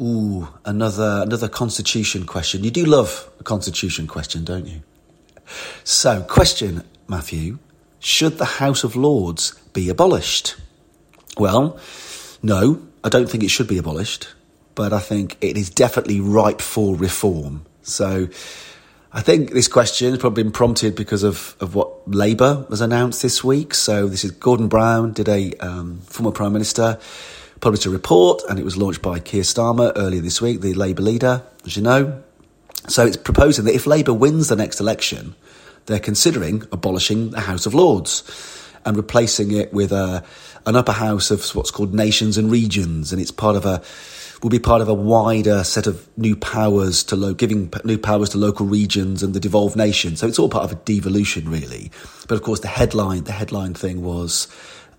Ooh, 0.00 0.46
another 0.64 1.22
another 1.24 1.48
constitution 1.48 2.24
question. 2.24 2.62
You 2.62 2.70
do 2.70 2.84
love 2.84 3.28
a 3.40 3.42
constitution 3.42 4.06
question, 4.06 4.44
don't 4.44 4.66
you? 4.66 4.82
So, 5.82 6.22
question, 6.22 6.84
Matthew: 7.08 7.58
Should 7.98 8.38
the 8.38 8.44
House 8.44 8.84
of 8.84 8.94
Lords 8.94 9.54
be 9.72 9.88
abolished? 9.88 10.54
Well, 11.36 11.80
no, 12.42 12.80
I 13.02 13.08
don't 13.08 13.28
think 13.28 13.42
it 13.42 13.50
should 13.50 13.66
be 13.66 13.78
abolished, 13.78 14.28
but 14.76 14.92
I 14.92 15.00
think 15.00 15.36
it 15.40 15.56
is 15.56 15.68
definitely 15.68 16.20
ripe 16.20 16.60
for 16.60 16.94
reform. 16.94 17.66
So, 17.82 18.28
I 19.12 19.20
think 19.20 19.50
this 19.50 19.66
question 19.66 20.10
has 20.10 20.18
probably 20.20 20.44
been 20.44 20.52
prompted 20.52 20.94
because 20.94 21.24
of, 21.24 21.56
of 21.58 21.74
what 21.74 22.08
Labour 22.08 22.66
has 22.70 22.80
announced 22.80 23.20
this 23.22 23.42
week. 23.42 23.74
So, 23.74 24.06
this 24.06 24.24
is 24.24 24.30
Gordon 24.30 24.68
Brown, 24.68 25.12
did 25.12 25.28
a 25.28 25.54
um, 25.54 26.02
former 26.02 26.30
Prime 26.30 26.52
Minister 26.52 27.00
published 27.60 27.86
a 27.86 27.90
report 27.90 28.42
and 28.48 28.58
it 28.58 28.64
was 28.64 28.76
launched 28.76 29.02
by 29.02 29.18
Keir 29.18 29.42
Starmer 29.42 29.92
earlier 29.96 30.20
this 30.20 30.40
week, 30.40 30.60
the 30.60 30.74
Labour 30.74 31.02
leader, 31.02 31.42
as 31.64 31.76
you 31.76 31.82
know. 31.82 32.22
So 32.88 33.06
it's 33.06 33.16
proposing 33.16 33.64
that 33.66 33.74
if 33.74 33.86
Labour 33.86 34.14
wins 34.14 34.48
the 34.48 34.56
next 34.56 34.80
election, 34.80 35.34
they're 35.86 35.98
considering 35.98 36.64
abolishing 36.72 37.30
the 37.30 37.40
House 37.40 37.66
of 37.66 37.74
Lords 37.74 38.22
and 38.84 38.96
replacing 38.96 39.52
it 39.52 39.72
with 39.72 39.92
a, 39.92 40.24
an 40.66 40.76
upper 40.76 40.92
house 40.92 41.30
of 41.30 41.44
what's 41.54 41.70
called 41.70 41.94
nations 41.94 42.38
and 42.38 42.50
regions. 42.50 43.12
And 43.12 43.20
it's 43.20 43.30
part 43.30 43.56
of 43.56 43.66
a, 43.66 43.82
will 44.42 44.50
be 44.50 44.58
part 44.58 44.80
of 44.80 44.88
a 44.88 44.94
wider 44.94 45.64
set 45.64 45.86
of 45.86 46.06
new 46.16 46.36
powers 46.36 47.02
to 47.04 47.16
lo- 47.16 47.34
giving 47.34 47.72
new 47.84 47.98
powers 47.98 48.30
to 48.30 48.38
local 48.38 48.66
regions 48.66 49.22
and 49.22 49.34
the 49.34 49.40
devolved 49.40 49.76
nation. 49.76 50.16
So 50.16 50.26
it's 50.26 50.38
all 50.38 50.48
part 50.48 50.64
of 50.64 50.72
a 50.72 50.76
devolution, 50.76 51.48
really. 51.48 51.90
But 52.28 52.36
of 52.36 52.42
course, 52.42 52.60
the 52.60 52.68
headline, 52.68 53.24
the 53.24 53.32
headline 53.32 53.74
thing 53.74 54.02
was 54.02 54.46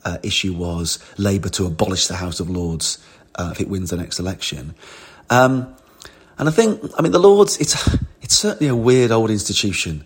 uh, 0.05 0.17
issue 0.23 0.53
was 0.53 0.99
Labour 1.17 1.49
to 1.49 1.65
abolish 1.65 2.07
the 2.07 2.15
House 2.15 2.39
of 2.39 2.49
Lords 2.49 2.97
uh, 3.35 3.49
if 3.51 3.61
it 3.61 3.69
wins 3.69 3.89
the 3.89 3.97
next 3.97 4.19
election. 4.19 4.75
Um, 5.29 5.75
and 6.37 6.47
I 6.47 6.51
think, 6.51 6.81
I 6.97 7.01
mean, 7.01 7.11
the 7.11 7.19
Lords, 7.19 7.57
it's, 7.57 7.97
it's 8.21 8.35
certainly 8.35 8.69
a 8.69 8.75
weird 8.75 9.11
old 9.11 9.29
institution 9.29 10.05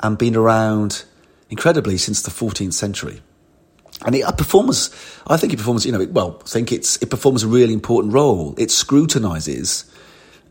and 0.00 0.18
been 0.18 0.36
around 0.36 1.04
incredibly 1.50 1.98
since 1.98 2.22
the 2.22 2.30
14th 2.30 2.72
century. 2.72 3.20
And 4.04 4.14
it 4.14 4.24
performs, 4.36 4.90
I 5.26 5.36
think 5.36 5.52
it 5.52 5.56
performs, 5.58 5.86
you 5.86 5.92
know, 5.92 6.04
well, 6.10 6.42
I 6.44 6.48
think 6.48 6.72
it's, 6.72 6.96
it 6.96 7.10
performs 7.10 7.42
a 7.42 7.48
really 7.48 7.72
important 7.72 8.12
role. 8.12 8.54
It 8.58 8.68
scrutinises 8.68 9.90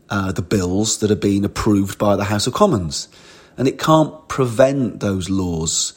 uh, 0.08 0.32
the 0.32 0.42
bills 0.42 0.98
that 0.98 1.10
are 1.10 1.16
being 1.16 1.44
approved 1.44 1.98
by 1.98 2.16
the 2.16 2.24
House 2.24 2.46
of 2.46 2.54
Commons. 2.54 3.08
And 3.56 3.68
it 3.68 3.78
can't 3.78 4.28
prevent 4.28 5.00
those 5.00 5.30
laws 5.30 5.92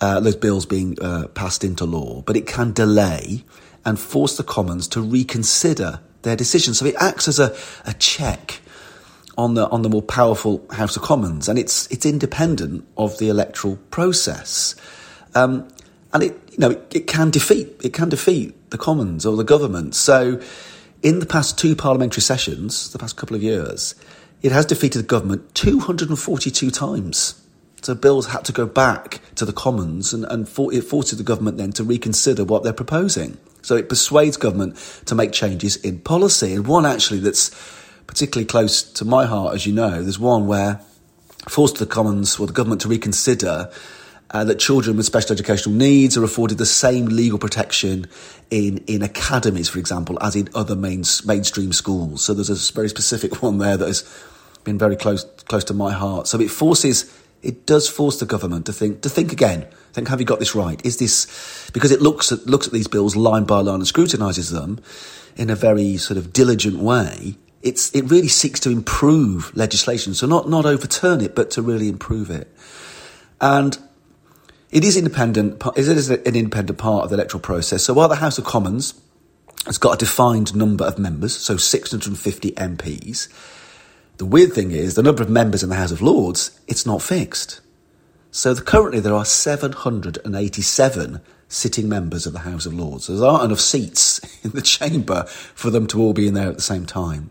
uh, 0.00 0.20
those 0.20 0.36
bills 0.36 0.66
being 0.66 1.00
uh, 1.00 1.28
passed 1.28 1.64
into 1.64 1.84
law, 1.84 2.22
but 2.22 2.36
it 2.36 2.46
can 2.46 2.72
delay 2.72 3.44
and 3.84 3.98
force 3.98 4.36
the 4.36 4.42
Commons 4.42 4.88
to 4.88 5.00
reconsider 5.00 6.00
their 6.22 6.36
decision. 6.36 6.74
So 6.74 6.86
it 6.86 6.96
acts 6.98 7.28
as 7.28 7.38
a, 7.38 7.56
a 7.86 7.94
check 7.94 8.60
on 9.38 9.54
the 9.54 9.68
on 9.68 9.82
the 9.82 9.88
more 9.88 10.02
powerful 10.02 10.66
House 10.72 10.96
of 10.96 11.02
Commons, 11.02 11.48
and 11.48 11.58
it's 11.58 11.86
it's 11.90 12.04
independent 12.04 12.86
of 12.96 13.18
the 13.18 13.28
electoral 13.28 13.76
process, 13.90 14.74
um, 15.34 15.68
and 16.12 16.22
it 16.22 16.40
you 16.50 16.58
know 16.58 16.70
it, 16.70 16.92
it, 16.94 17.06
can 17.06 17.30
defeat 17.30 17.68
it 17.82 17.92
can 17.92 18.08
defeat 18.08 18.70
the 18.70 18.78
Commons 18.78 19.24
or 19.24 19.36
the 19.36 19.44
government. 19.44 19.94
So, 19.94 20.40
in 21.02 21.20
the 21.20 21.26
past 21.26 21.58
two 21.58 21.76
parliamentary 21.76 22.22
sessions, 22.22 22.92
the 22.92 22.98
past 22.98 23.16
couple 23.16 23.36
of 23.36 23.42
years, 23.42 23.94
it 24.42 24.52
has 24.52 24.66
defeated 24.66 24.98
the 24.98 25.06
government 25.06 25.54
two 25.54 25.80
hundred 25.80 26.08
and 26.08 26.18
forty 26.18 26.50
two 26.50 26.70
times. 26.70 27.40
So 27.86 27.94
bills 27.94 28.26
had 28.26 28.44
to 28.46 28.52
go 28.52 28.66
back 28.66 29.20
to 29.36 29.44
the 29.44 29.52
Commons 29.52 30.12
and, 30.12 30.24
and 30.24 30.48
for, 30.48 30.74
it 30.74 30.82
forces 30.82 31.18
the 31.18 31.22
government 31.22 31.56
then 31.56 31.70
to 31.74 31.84
reconsider 31.84 32.42
what 32.42 32.64
they're 32.64 32.72
proposing. 32.72 33.38
So 33.62 33.76
it 33.76 33.88
persuades 33.88 34.36
government 34.36 34.76
to 35.04 35.14
make 35.14 35.30
changes 35.30 35.76
in 35.76 36.00
policy. 36.00 36.54
And 36.54 36.66
one 36.66 36.84
actually 36.84 37.20
that's 37.20 37.54
particularly 38.08 38.44
close 38.44 38.82
to 38.94 39.04
my 39.04 39.24
heart, 39.24 39.54
as 39.54 39.68
you 39.68 39.72
know, 39.72 40.02
there's 40.02 40.18
one 40.18 40.48
where 40.48 40.80
forced 41.48 41.76
the 41.76 41.86
Commons 41.86 42.40
or 42.40 42.48
the 42.48 42.52
government 42.52 42.80
to 42.80 42.88
reconsider 42.88 43.70
uh, 44.32 44.42
that 44.42 44.58
children 44.58 44.96
with 44.96 45.06
special 45.06 45.30
educational 45.30 45.76
needs 45.76 46.16
are 46.16 46.24
afforded 46.24 46.58
the 46.58 46.66
same 46.66 47.06
legal 47.06 47.38
protection 47.38 48.08
in, 48.50 48.78
in 48.88 49.02
academies, 49.02 49.68
for 49.68 49.78
example, 49.78 50.18
as 50.20 50.34
in 50.34 50.48
other 50.56 50.74
main, 50.74 51.04
mainstream 51.24 51.72
schools. 51.72 52.24
So 52.24 52.34
there's 52.34 52.50
a 52.50 52.72
very 52.72 52.88
specific 52.88 53.42
one 53.44 53.58
there 53.58 53.76
that 53.76 53.86
has 53.86 54.02
been 54.64 54.76
very 54.76 54.96
close 54.96 55.22
close 55.46 55.62
to 55.62 55.74
my 55.74 55.92
heart. 55.92 56.26
So 56.26 56.40
it 56.40 56.50
forces 56.50 57.04
it 57.42 57.66
does 57.66 57.88
force 57.88 58.18
the 58.18 58.26
government 58.26 58.66
to 58.66 58.72
think 58.72 59.02
to 59.02 59.08
think 59.08 59.32
again. 59.32 59.66
Think, 59.92 60.08
have 60.08 60.20
you 60.20 60.26
got 60.26 60.38
this 60.38 60.54
right? 60.54 60.84
Is 60.84 60.98
this 60.98 61.70
because 61.72 61.90
it 61.90 62.02
looks 62.02 62.32
at 62.32 62.46
looks 62.46 62.66
at 62.66 62.72
these 62.72 62.88
bills 62.88 63.16
line 63.16 63.44
by 63.44 63.60
line 63.60 63.76
and 63.76 63.84
scrutinises 63.84 64.50
them 64.52 64.80
in 65.36 65.50
a 65.50 65.56
very 65.56 65.96
sort 65.96 66.18
of 66.18 66.32
diligent 66.32 66.78
way? 66.78 67.36
It's 67.62 67.94
it 67.94 68.10
really 68.10 68.28
seeks 68.28 68.60
to 68.60 68.70
improve 68.70 69.56
legislation, 69.56 70.14
so 70.14 70.26
not 70.26 70.48
not 70.48 70.66
overturn 70.66 71.20
it, 71.20 71.34
but 71.34 71.50
to 71.52 71.62
really 71.62 71.88
improve 71.88 72.30
it. 72.30 72.54
And 73.40 73.78
it 74.70 74.84
is 74.84 74.96
independent. 74.96 75.62
It 75.76 75.88
is 75.88 76.10
an 76.10 76.20
independent 76.24 76.78
part 76.78 77.04
of 77.04 77.10
the 77.10 77.14
electoral 77.14 77.40
process. 77.40 77.84
So 77.84 77.94
while 77.94 78.08
the 78.08 78.16
House 78.16 78.38
of 78.38 78.44
Commons 78.44 78.94
has 79.64 79.78
got 79.78 79.94
a 79.94 79.98
defined 79.98 80.54
number 80.54 80.84
of 80.84 80.98
members, 80.98 81.36
so 81.36 81.56
650 81.56 82.52
MPs, 82.52 83.28
the 84.18 84.26
weird 84.26 84.52
thing 84.52 84.70
is, 84.70 84.94
the 84.94 85.02
number 85.02 85.22
of 85.22 85.30
members 85.30 85.62
in 85.62 85.68
the 85.68 85.76
House 85.76 85.90
of 85.90 86.00
Lords, 86.00 86.58
it's 86.66 86.86
not 86.86 87.02
fixed. 87.02 87.60
So 88.30 88.54
the, 88.54 88.62
currently 88.62 89.00
there 89.00 89.14
are 89.14 89.24
787 89.24 91.20
sitting 91.48 91.88
members 91.88 92.26
of 92.26 92.32
the 92.32 92.40
House 92.40 92.66
of 92.66 92.74
Lords. 92.74 93.06
There 93.06 93.28
aren't 93.28 93.44
enough 93.44 93.60
seats 93.60 94.20
in 94.44 94.50
the 94.50 94.62
chamber 94.62 95.24
for 95.24 95.70
them 95.70 95.86
to 95.88 96.00
all 96.00 96.12
be 96.12 96.26
in 96.26 96.34
there 96.34 96.48
at 96.48 96.56
the 96.56 96.62
same 96.62 96.86
time. 96.86 97.30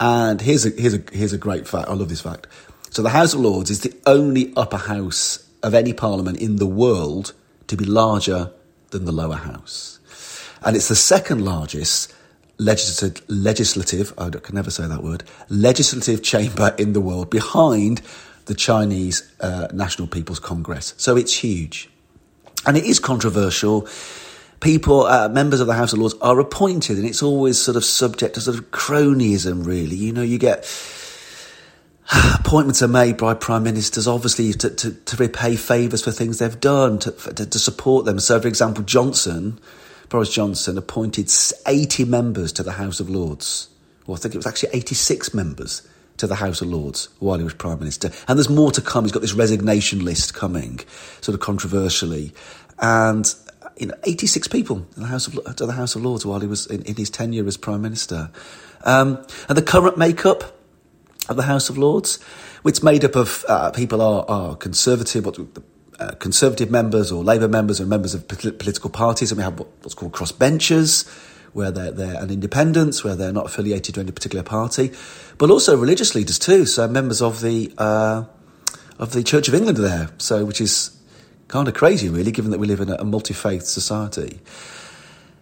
And 0.00 0.40
here's 0.40 0.66
a, 0.66 0.70
here's 0.70 0.94
a, 0.94 1.02
here's 1.12 1.32
a 1.32 1.38
great 1.38 1.68
fact. 1.68 1.88
I 1.88 1.94
love 1.94 2.08
this 2.08 2.20
fact. 2.20 2.46
So 2.90 3.02
the 3.02 3.10
House 3.10 3.34
of 3.34 3.40
Lords 3.40 3.70
is 3.70 3.80
the 3.80 3.94
only 4.06 4.52
upper 4.56 4.76
house 4.76 5.48
of 5.62 5.74
any 5.74 5.92
parliament 5.92 6.38
in 6.38 6.56
the 6.56 6.66
world 6.66 7.32
to 7.66 7.76
be 7.76 7.84
larger 7.84 8.52
than 8.90 9.04
the 9.04 9.12
lower 9.12 9.36
house. 9.36 9.98
And 10.62 10.76
it's 10.76 10.88
the 10.88 10.96
second 10.96 11.44
largest 11.44 12.14
legislative, 12.58 13.22
legislative, 13.28 14.12
I 14.18 14.30
can 14.30 14.54
never 14.54 14.70
say 14.70 14.86
that 14.86 15.02
word, 15.02 15.24
legislative 15.48 16.22
chamber 16.22 16.74
in 16.78 16.92
the 16.92 17.00
world 17.00 17.30
behind 17.30 18.02
the 18.46 18.54
Chinese 18.54 19.30
uh, 19.40 19.68
National 19.72 20.06
People's 20.06 20.38
Congress. 20.38 20.94
So 20.96 21.16
it's 21.16 21.34
huge. 21.34 21.88
And 22.66 22.76
it 22.76 22.84
is 22.84 22.98
controversial. 22.98 23.88
People, 24.60 25.04
uh, 25.04 25.28
members 25.28 25.60
of 25.60 25.66
the 25.66 25.74
House 25.74 25.92
of 25.92 25.98
Lords 25.98 26.14
are 26.20 26.38
appointed, 26.40 26.96
and 26.96 27.06
it's 27.06 27.22
always 27.22 27.58
sort 27.58 27.76
of 27.76 27.84
subject 27.84 28.34
to 28.34 28.40
sort 28.40 28.58
of 28.58 28.70
cronyism, 28.70 29.66
really. 29.66 29.96
You 29.96 30.12
know, 30.12 30.22
you 30.22 30.38
get 30.38 30.64
appointments 32.38 32.82
are 32.82 32.88
made 32.88 33.16
by 33.16 33.34
prime 33.34 33.62
ministers, 33.62 34.06
obviously, 34.06 34.52
to, 34.52 34.70
to, 34.70 34.92
to 34.92 35.16
repay 35.16 35.56
favours 35.56 36.02
for 36.02 36.10
things 36.10 36.38
they've 36.38 36.60
done, 36.60 36.98
to, 37.00 37.10
to, 37.10 37.46
to 37.46 37.58
support 37.58 38.04
them. 38.04 38.18
So, 38.18 38.40
for 38.40 38.48
example, 38.48 38.84
Johnson 38.84 39.58
Boris 40.08 40.32
Johnson 40.32 40.78
appointed 40.78 41.30
80 41.66 42.04
members 42.04 42.52
to 42.52 42.62
the 42.62 42.72
House 42.72 43.00
of 43.00 43.08
Lords. 43.10 43.68
Well, 44.06 44.16
I 44.16 44.20
think 44.20 44.34
it 44.34 44.38
was 44.38 44.46
actually 44.46 44.70
86 44.72 45.34
members 45.34 45.86
to 46.18 46.26
the 46.26 46.36
House 46.36 46.60
of 46.60 46.68
Lords 46.68 47.08
while 47.18 47.38
he 47.38 47.44
was 47.44 47.54
Prime 47.54 47.78
Minister. 47.78 48.10
And 48.28 48.38
there's 48.38 48.50
more 48.50 48.70
to 48.72 48.80
come. 48.80 49.04
He's 49.04 49.12
got 49.12 49.22
this 49.22 49.32
resignation 49.32 50.04
list 50.04 50.34
coming, 50.34 50.80
sort 51.20 51.34
of 51.34 51.40
controversially. 51.40 52.32
And 52.78 53.32
you 53.78 53.86
know, 53.86 53.94
86 54.04 54.48
people 54.48 54.86
in 54.96 55.02
the 55.02 55.08
House 55.08 55.26
of, 55.26 55.56
to 55.56 55.66
the 55.66 55.72
House 55.72 55.96
of 55.96 56.04
Lords 56.04 56.24
while 56.24 56.40
he 56.40 56.46
was 56.46 56.66
in, 56.66 56.82
in 56.82 56.96
his 56.96 57.10
tenure 57.10 57.46
as 57.46 57.56
Prime 57.56 57.82
Minister. 57.82 58.30
Um, 58.84 59.24
and 59.48 59.58
the 59.58 59.62
current 59.62 59.98
makeup 59.98 60.58
of 61.28 61.36
the 61.36 61.42
House 61.42 61.70
of 61.70 61.78
Lords, 61.78 62.22
which 62.62 62.82
made 62.82 63.04
up 63.04 63.16
of 63.16 63.44
uh, 63.48 63.70
people 63.70 64.00
are, 64.00 64.24
are 64.28 64.56
conservative, 64.56 65.24
what 65.24 65.34
the 65.54 65.62
uh, 65.98 66.12
Conservative 66.18 66.70
members 66.70 67.12
or 67.12 67.22
Labour 67.22 67.48
members 67.48 67.80
or 67.80 67.86
members 67.86 68.14
of 68.14 68.26
political 68.28 68.90
parties, 68.90 69.30
and 69.30 69.38
we 69.38 69.44
have 69.44 69.58
what's 69.58 69.94
called 69.94 70.12
crossbenchers, 70.12 71.08
where 71.52 71.70
they're, 71.70 71.92
they're 71.92 72.20
an 72.20 72.30
independents, 72.30 73.04
where 73.04 73.14
they're 73.14 73.32
not 73.32 73.46
affiliated 73.46 73.94
to 73.94 74.00
any 74.00 74.10
particular 74.10 74.42
party, 74.42 74.92
but 75.38 75.50
also 75.50 75.76
religious 75.76 76.14
leaders 76.14 76.38
too. 76.38 76.66
So 76.66 76.88
members 76.88 77.22
of 77.22 77.40
the 77.40 77.72
uh, 77.78 78.24
of 78.98 79.12
the 79.12 79.22
Church 79.22 79.48
of 79.48 79.54
England 79.54 79.78
there, 79.78 80.10
so 80.18 80.44
which 80.44 80.60
is 80.60 80.90
kind 81.48 81.68
of 81.68 81.74
crazy, 81.74 82.08
really, 82.08 82.32
given 82.32 82.50
that 82.50 82.58
we 82.58 82.66
live 82.66 82.80
in 82.80 82.88
a, 82.90 82.94
a 82.94 83.04
multi 83.04 83.34
faith 83.34 83.64
society, 83.64 84.40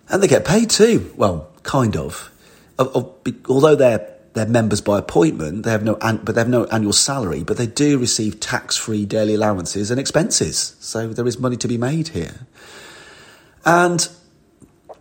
and 0.09 0.23
they 0.23 0.29
get 0.29 0.45
paid 0.45 0.71
too. 0.71 1.13
Well, 1.17 1.51
kind 1.63 1.97
of. 1.97 2.31
Although 2.79 3.77
they're 3.77 4.13
they're 4.35 4.47
members 4.47 4.81
by 4.81 4.99
appointment. 4.99 5.65
They 5.65 5.71
have 5.71 5.85
no, 5.85 5.99
an, 6.01 6.21
but 6.25 6.35
they 6.35 6.41
have 6.41 6.49
no 6.49 6.65
annual 6.67 6.93
salary, 6.93 7.43
but 7.43 7.57
they 7.57 7.67
do 7.67 7.99
receive 7.99 8.41
tax-free 8.41 9.07
daily 9.07 9.35
allowances 9.35 9.91
and 9.91 10.01
expenses. 10.01 10.77
So 10.81 11.09
there 11.09 11.27
is 11.27 11.39
money 11.39 11.57
to 11.59 11.69
be 11.69 11.77
made 11.77 12.09
here. 12.09 12.47
And 13.65 14.09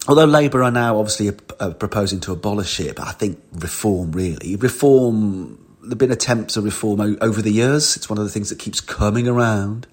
although 0.07 0.25
Labour 0.25 0.63
are 0.63 0.72
now 0.72 0.98
obviously 0.98 1.31
proposing 1.31 2.19
to 2.22 2.33
abolish 2.33 2.80
it, 2.80 2.95
but 2.95 3.07
I 3.07 3.12
think 3.12 3.42
reform 3.54 4.12
really 4.12 4.56
reform. 4.56 5.57
There've 5.83 5.98
been 5.98 6.12
attempts 6.12 6.57
of 6.57 6.63
reform 6.63 7.18
over 7.22 7.42
the 7.42 7.51
years. 7.51 7.98
It's 7.98 8.07
one 8.07 8.19
of 8.19 8.24
the 8.24 8.30
things 8.30 8.50
that 8.50 8.60
keeps 8.60 8.80
coming 8.80 9.28
around. 9.28 9.88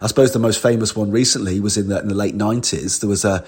I 0.00 0.06
suppose 0.06 0.32
the 0.32 0.38
most 0.38 0.62
famous 0.62 0.94
one 0.94 1.10
recently 1.10 1.58
was 1.58 1.76
in 1.76 1.88
the, 1.88 1.98
in 1.98 2.06
the 2.06 2.14
late 2.14 2.36
nineties. 2.36 3.00
There 3.00 3.08
was 3.08 3.24
a 3.24 3.44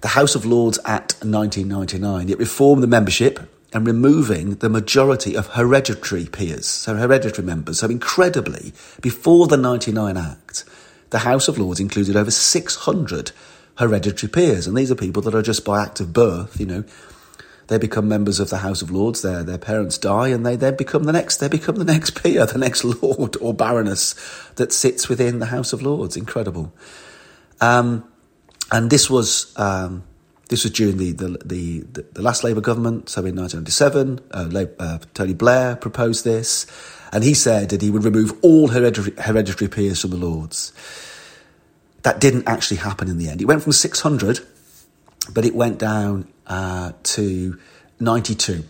the 0.00 0.08
House 0.08 0.34
of 0.34 0.46
Lords 0.46 0.78
Act 0.84 1.14
1999. 1.24 2.30
It 2.30 2.38
reformed 2.38 2.82
the 2.82 2.86
membership 2.86 3.40
and 3.72 3.86
removing 3.86 4.56
the 4.56 4.68
majority 4.68 5.36
of 5.36 5.48
hereditary 5.48 6.26
peers, 6.26 6.66
so 6.66 6.94
hereditary 6.94 7.44
members. 7.44 7.80
So 7.80 7.88
incredibly, 7.88 8.72
before 9.00 9.46
the 9.46 9.56
99 9.56 10.16
Act, 10.16 10.64
the 11.10 11.20
House 11.20 11.48
of 11.48 11.58
Lords 11.58 11.80
included 11.80 12.16
over 12.16 12.30
600 12.30 13.32
hereditary 13.78 14.30
peers, 14.30 14.66
and 14.66 14.76
these 14.76 14.90
are 14.90 14.96
people 14.96 15.22
that 15.22 15.34
are 15.34 15.42
just 15.42 15.64
by 15.64 15.82
act 15.82 16.00
of 16.00 16.12
birth, 16.12 16.58
you 16.58 16.66
know, 16.66 16.84
they 17.68 17.78
become 17.78 18.08
members 18.08 18.38
of 18.38 18.50
the 18.50 18.58
House 18.58 18.80
of 18.80 18.90
Lords. 18.90 19.22
Their 19.22 19.42
their 19.42 19.58
parents 19.58 19.98
die, 19.98 20.28
and 20.28 20.46
they 20.46 20.56
then 20.56 20.76
become 20.76 21.04
the 21.04 21.12
next. 21.12 21.38
They 21.38 21.48
become 21.48 21.76
the 21.76 21.84
next 21.84 22.10
peer, 22.22 22.46
the 22.46 22.58
next 22.58 22.84
lord 22.84 23.36
or 23.40 23.52
baroness 23.52 24.14
that 24.54 24.72
sits 24.72 25.08
within 25.08 25.40
the 25.40 25.46
House 25.46 25.72
of 25.72 25.82
Lords. 25.82 26.16
Incredible. 26.16 26.72
Um, 27.60 28.08
and 28.70 28.90
this 28.90 29.08
was 29.08 29.52
um, 29.56 30.04
this 30.48 30.62
was 30.62 30.72
during 30.72 30.96
the, 30.96 31.12
the 31.12 31.38
the, 31.44 32.02
the 32.12 32.22
last 32.22 32.44
Labour 32.44 32.60
government. 32.60 33.08
So 33.08 33.24
in 33.24 33.36
1997, 33.36 34.20
uh, 34.30 34.66
uh, 34.78 34.98
Tony 35.14 35.34
Blair 35.34 35.76
proposed 35.76 36.24
this, 36.24 36.66
and 37.12 37.24
he 37.24 37.34
said 37.34 37.70
that 37.70 37.82
he 37.82 37.90
would 37.90 38.04
remove 38.04 38.38
all 38.42 38.68
hereditary, 38.68 39.12
hereditary 39.18 39.68
peers 39.68 40.00
from 40.00 40.10
the 40.10 40.16
Lords. 40.16 40.72
That 42.02 42.20
didn't 42.20 42.46
actually 42.46 42.78
happen 42.78 43.08
in 43.08 43.18
the 43.18 43.28
end. 43.28 43.40
It 43.40 43.46
went 43.46 43.62
from 43.64 43.72
600, 43.72 44.40
but 45.32 45.44
it 45.44 45.54
went 45.54 45.78
down 45.78 46.28
uh, 46.46 46.92
to 47.02 47.58
92. 47.98 48.64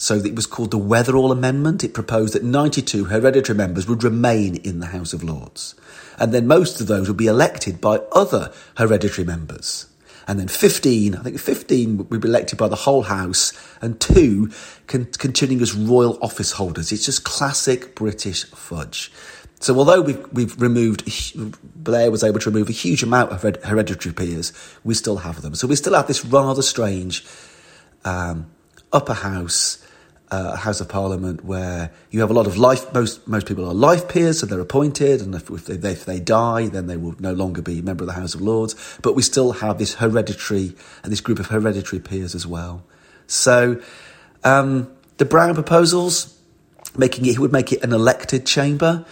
So 0.00 0.14
it 0.14 0.36
was 0.36 0.46
called 0.46 0.70
the 0.70 0.78
Weatherill 0.78 1.32
Amendment. 1.32 1.82
It 1.82 1.92
proposed 1.92 2.34
that 2.34 2.44
92 2.44 3.06
hereditary 3.06 3.56
members 3.56 3.88
would 3.88 4.04
remain 4.04 4.56
in 4.56 4.78
the 4.78 4.86
House 4.86 5.12
of 5.12 5.24
Lords. 5.24 5.74
And 6.18 6.32
then 6.32 6.46
most 6.46 6.80
of 6.80 6.86
those 6.86 7.08
would 7.08 7.16
be 7.16 7.26
elected 7.26 7.80
by 7.80 7.98
other 8.12 8.52
hereditary 8.76 9.26
members. 9.26 9.86
And 10.28 10.38
then 10.38 10.46
15, 10.46 11.16
I 11.16 11.22
think 11.22 11.40
15 11.40 12.08
would 12.08 12.20
be 12.20 12.28
elected 12.28 12.58
by 12.58 12.68
the 12.68 12.76
whole 12.76 13.02
House, 13.02 13.52
and 13.80 13.98
two 13.98 14.52
con- 14.86 15.08
continuing 15.18 15.62
as 15.62 15.74
royal 15.74 16.18
office 16.22 16.52
holders. 16.52 16.92
It's 16.92 17.06
just 17.06 17.24
classic 17.24 17.94
British 17.94 18.44
fudge. 18.44 19.10
So 19.60 19.76
although 19.76 20.02
we've, 20.02 20.32
we've 20.32 20.60
removed, 20.60 21.02
Blair 21.74 22.10
was 22.10 22.22
able 22.22 22.38
to 22.40 22.50
remove 22.50 22.68
a 22.68 22.72
huge 22.72 23.02
amount 23.02 23.32
of 23.32 23.42
hereditary 23.64 24.14
peers, 24.14 24.52
we 24.84 24.94
still 24.94 25.16
have 25.16 25.42
them. 25.42 25.54
So 25.54 25.66
we 25.66 25.74
still 25.74 25.94
have 25.94 26.06
this 26.06 26.24
rather 26.24 26.62
strange 26.62 27.26
um, 28.04 28.50
upper 28.92 29.14
house, 29.14 29.84
uh, 30.30 30.56
House 30.56 30.80
of 30.80 30.88
Parliament, 30.88 31.44
where 31.44 31.90
you 32.10 32.20
have 32.20 32.30
a 32.30 32.34
lot 32.34 32.46
of 32.46 32.58
life. 32.58 32.92
Most 32.92 33.26
most 33.26 33.46
people 33.46 33.66
are 33.66 33.74
life 33.74 34.08
peers, 34.08 34.40
so 34.40 34.46
they're 34.46 34.60
appointed, 34.60 35.20
and 35.20 35.34
if, 35.34 35.50
if, 35.50 35.66
they, 35.66 35.92
if 35.92 36.04
they 36.04 36.20
die, 36.20 36.68
then 36.68 36.86
they 36.86 36.96
will 36.96 37.14
no 37.18 37.32
longer 37.32 37.62
be 37.62 37.78
a 37.78 37.82
member 37.82 38.04
of 38.04 38.08
the 38.08 38.14
House 38.14 38.34
of 38.34 38.40
Lords. 38.40 38.74
But 39.02 39.14
we 39.14 39.22
still 39.22 39.52
have 39.52 39.78
this 39.78 39.94
hereditary 39.94 40.74
and 41.02 41.12
this 41.12 41.20
group 41.20 41.38
of 41.38 41.46
hereditary 41.46 42.00
peers 42.00 42.34
as 42.34 42.46
well. 42.46 42.84
So 43.26 43.80
um, 44.44 44.90
the 45.16 45.24
Brown 45.24 45.54
proposals, 45.54 46.38
making 46.96 47.26
it, 47.26 47.32
he 47.32 47.38
would 47.38 47.52
make 47.52 47.72
it 47.72 47.82
an 47.82 47.92
elected 47.92 48.46
chamber. 48.46 49.04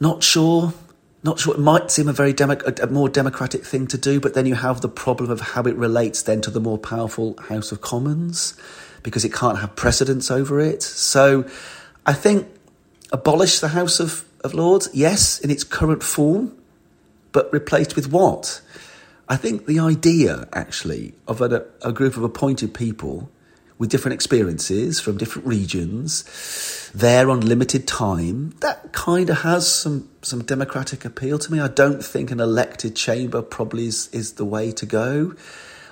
Not 0.00 0.22
sure. 0.22 0.74
Not 1.22 1.38
sure. 1.38 1.54
It 1.54 1.60
might 1.60 1.90
seem 1.90 2.08
a 2.08 2.12
very 2.12 2.34
demo- 2.34 2.60
a 2.82 2.86
more 2.88 3.08
democratic 3.08 3.64
thing 3.64 3.86
to 3.86 3.96
do, 3.96 4.20
but 4.20 4.34
then 4.34 4.44
you 4.44 4.56
have 4.56 4.82
the 4.82 4.90
problem 4.90 5.30
of 5.30 5.40
how 5.40 5.62
it 5.62 5.74
relates 5.76 6.20
then 6.20 6.42
to 6.42 6.50
the 6.50 6.60
more 6.60 6.76
powerful 6.76 7.36
House 7.48 7.72
of 7.72 7.80
Commons 7.80 8.60
because 9.04 9.24
it 9.24 9.32
can't 9.32 9.58
have 9.60 9.76
precedence 9.76 10.32
over 10.32 10.58
it. 10.58 10.82
So 10.82 11.48
I 12.04 12.12
think 12.12 12.48
abolish 13.12 13.60
the 13.60 13.68
House 13.68 14.00
of, 14.00 14.24
of 14.42 14.54
Lords, 14.54 14.88
yes, 14.92 15.38
in 15.38 15.50
its 15.50 15.62
current 15.62 16.02
form, 16.02 16.56
but 17.30 17.52
replaced 17.52 17.94
with 17.94 18.10
what? 18.10 18.60
I 19.28 19.36
think 19.36 19.66
the 19.66 19.78
idea, 19.78 20.48
actually, 20.52 21.14
of 21.28 21.40
a, 21.40 21.66
a 21.82 21.92
group 21.92 22.16
of 22.16 22.24
appointed 22.24 22.74
people 22.74 23.30
with 23.78 23.90
different 23.90 24.14
experiences 24.14 25.00
from 25.00 25.18
different 25.18 25.46
regions, 25.46 26.90
there 26.94 27.28
on 27.28 27.40
limited 27.40 27.86
time, 27.88 28.50
that 28.60 28.92
kind 28.92 29.28
of 29.30 29.38
has 29.42 29.66
some, 29.66 30.08
some 30.22 30.42
democratic 30.44 31.04
appeal 31.04 31.38
to 31.38 31.52
me. 31.52 31.60
I 31.60 31.68
don't 31.68 32.04
think 32.04 32.30
an 32.30 32.40
elected 32.40 32.94
chamber 32.94 33.42
probably 33.42 33.86
is, 33.86 34.08
is 34.12 34.34
the 34.34 34.44
way 34.44 34.70
to 34.72 34.86
go, 34.86 35.34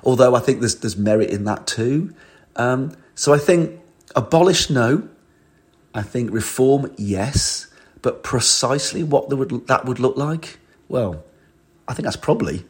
although 0.04 0.34
I 0.34 0.40
think 0.40 0.60
there's, 0.60 0.76
there's 0.76 0.96
merit 0.96 1.30
in 1.30 1.44
that 1.44 1.66
too. 1.66 2.14
Um, 2.54 2.96
so 3.14 3.32
I 3.32 3.38
think 3.38 3.80
abolish, 4.16 4.70
no. 4.70 5.08
I 5.94 6.02
think 6.02 6.32
reform, 6.32 6.92
yes. 6.96 7.68
But 8.00 8.22
precisely 8.22 9.02
what 9.02 9.28
would, 9.30 9.66
that 9.68 9.84
would 9.84 10.00
look 10.00 10.16
like, 10.16 10.58
well, 10.88 11.24
I 11.86 11.94
think 11.94 12.04
that's 12.04 12.16
probably 12.16 12.64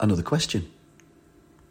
another 0.00 0.22
question. 0.22 0.70